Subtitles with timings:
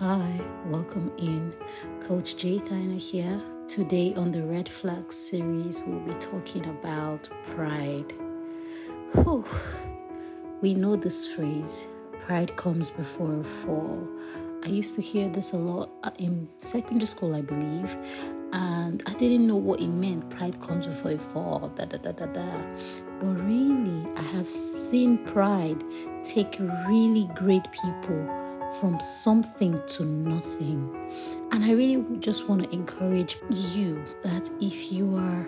[0.00, 1.52] Hi, welcome in.
[2.00, 3.42] Coach J Thyna here.
[3.66, 8.12] Today on the Red Flag series, we'll be talking about pride.
[9.12, 9.44] Whew.
[10.60, 11.88] We know this phrase
[12.20, 14.06] pride comes before a fall.
[14.64, 17.96] I used to hear this a lot uh, in secondary school, I believe,
[18.52, 20.30] and I didn't know what it meant.
[20.30, 22.62] Pride comes before a fall, da da da da da.
[23.18, 25.82] But really, I have seen pride
[26.22, 26.56] take
[26.86, 28.37] really great people
[28.72, 30.94] from something to nothing.
[31.52, 35.46] And I really just want to encourage you that if you are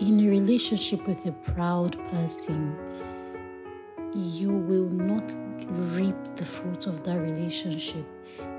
[0.00, 2.76] in a relationship with a proud person,
[4.14, 5.36] you will not
[5.94, 8.04] reap the fruit of that relationship.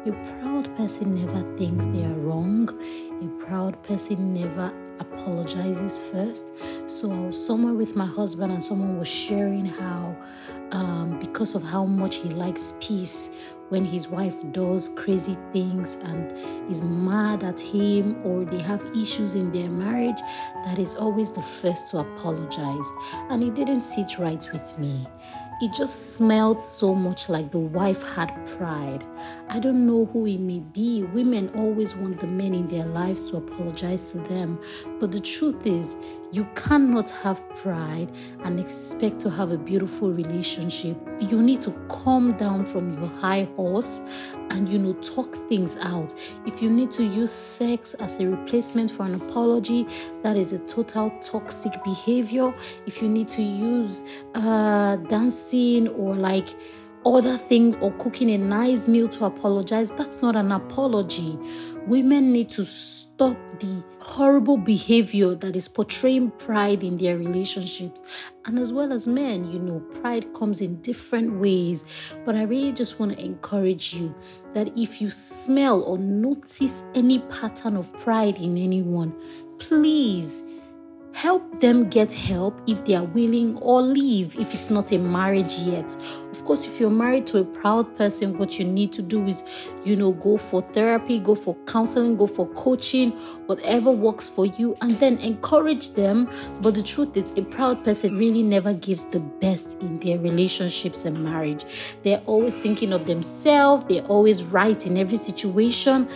[0.05, 2.69] A proud person never thinks they are wrong.
[3.21, 6.53] A proud person never apologizes first.
[6.87, 10.15] So I was somewhere with my husband, and someone was sharing how,
[10.71, 13.29] um, because of how much he likes peace,
[13.67, 16.31] when his wife does crazy things and
[16.71, 20.19] is mad at him or they have issues in their marriage,
[20.63, 22.89] that is always the first to apologize.
[23.29, 25.05] And it didn't sit right with me
[25.59, 29.03] it just smelled so much like the wife had pride.
[29.49, 31.03] I don't know who it may be.
[31.03, 34.59] Women always want the men in their lives to apologize to them.
[34.99, 35.97] But the truth is,
[36.31, 38.11] you cannot have pride
[38.43, 40.97] and expect to have a beautiful relationship.
[41.19, 44.01] You need to calm down from your high horse
[44.49, 46.13] and you know talk things out.
[46.45, 49.87] If you need to use sex as a replacement for an apology,
[50.23, 52.53] that is a total toxic behavior.
[52.85, 54.03] If you need to use
[54.35, 56.49] uh, dancing or like
[57.15, 61.37] other things or cooking a nice meal to apologize, that's not an apology.
[61.85, 68.01] Women need to stop the horrible behavior that is portraying pride in their relationships.
[68.45, 71.85] And as well as men, you know, pride comes in different ways.
[72.25, 74.13] But I really just want to encourage you
[74.53, 79.13] that if you smell or notice any pattern of pride in anyone,
[79.59, 80.43] please
[81.17, 85.55] help them get help if they are willing or leave if it's not a marriage
[85.55, 85.97] yet.
[86.31, 89.43] Of course if you're married to a proud person what you need to do is
[89.83, 93.13] you know go for therapy go for counseling go for coaching
[93.47, 96.29] whatever works for you and then encourage them.
[96.61, 101.05] But the truth is a proud person really never gives the best in their relationships
[101.05, 101.65] and marriage.
[102.03, 103.85] They're always thinking of themselves.
[103.85, 106.07] They're always right in every situation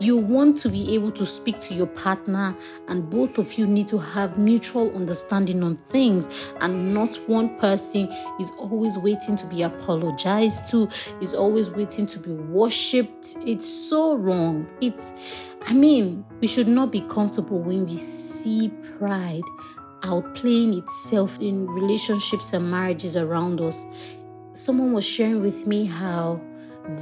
[0.00, 2.56] you want to be able to speak to your partner,
[2.88, 6.28] and both of you need to have mutual understanding on things,
[6.60, 8.08] and not one person
[8.40, 10.88] is always waiting to be apologized to,
[11.20, 13.36] is always waiting to be worshipped.
[13.44, 14.66] It's so wrong.
[14.80, 15.12] It's,
[15.66, 19.42] I mean, we should not be comfortable when we see pride
[20.00, 23.84] outplaying itself in relationships and marriages around us.
[24.54, 26.40] Someone was sharing with me how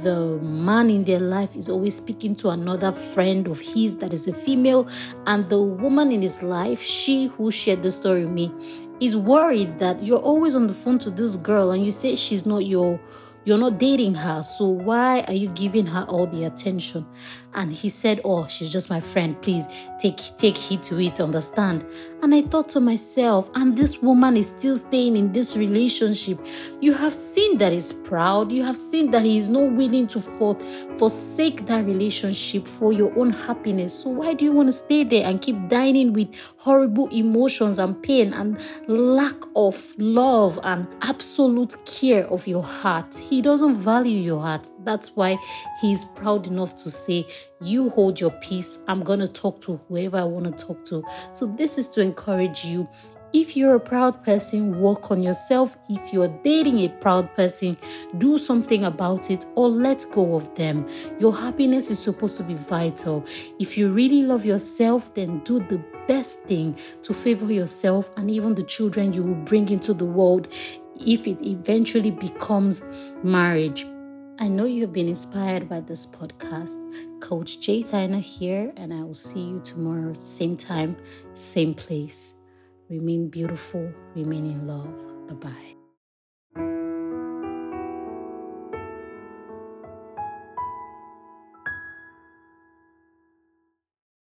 [0.03, 4.27] the man in their life is always speaking to another friend of his that is
[4.27, 4.87] a female,
[5.25, 8.51] and the woman in his life, she who shared the story with me,
[8.99, 12.45] is worried that you're always on the phone to this girl and you say she's
[12.45, 12.99] not your
[13.45, 17.05] you're not dating her, so why are you giving her all the attention?
[17.53, 19.39] And he said, Oh, she's just my friend.
[19.41, 19.67] Please
[19.99, 21.85] take take heed to it, understand?
[22.21, 26.45] And I thought to myself, and this woman is still staying in this relationship.
[26.81, 30.19] You have seen that he's proud, you have seen that he is not willing to
[30.19, 30.59] for,
[30.97, 33.97] forsake that relationship for your own happiness.
[33.97, 38.01] So why do you want to stay there and keep dining with horrible emotions and
[38.03, 43.15] pain and lack of love and absolute care of your heart?
[43.15, 44.69] He doesn't value your heart.
[44.83, 45.37] That's why
[45.81, 47.25] he's proud enough to say,
[47.61, 48.79] You hold your peace.
[48.87, 51.03] I'm going to talk to whoever I want to talk to.
[51.33, 52.87] So, this is to encourage you.
[53.31, 55.77] If you're a proud person, work on yourself.
[55.87, 57.77] If you're dating a proud person,
[58.17, 60.89] do something about it or let go of them.
[61.19, 63.23] Your happiness is supposed to be vital.
[63.59, 68.55] If you really love yourself, then do the best thing to favor yourself and even
[68.55, 70.47] the children you will bring into the world
[70.99, 72.81] if it eventually becomes
[73.23, 73.85] marriage.
[74.39, 76.77] I know you've been inspired by this podcast.
[77.19, 80.97] Coach J Thyna here, and I will see you tomorrow, same time,
[81.33, 82.35] same place.
[82.89, 85.27] Remain beautiful, remain in love.
[85.27, 85.78] Bye bye.